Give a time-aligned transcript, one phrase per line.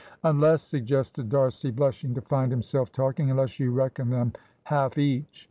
[0.23, 5.39] "Unless," suggested D'Arcy, blushing to find himself talking, "unless you reckon them half each."